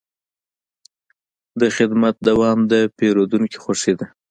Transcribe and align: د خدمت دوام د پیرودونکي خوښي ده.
د 1.61 1.61
خدمت 1.75 2.15
دوام 2.27 2.59
د 2.71 2.73
پیرودونکي 2.97 3.57
خوښي 3.63 3.93
ده. 3.99 4.07